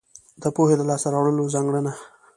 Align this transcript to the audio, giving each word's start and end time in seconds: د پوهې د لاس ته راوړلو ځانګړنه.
د 0.41 0.43
پوهې 0.55 0.75
د 0.77 0.81
لاس 0.89 1.01
ته 1.03 1.09
راوړلو 1.13 1.51
ځانګړنه. 1.53 1.93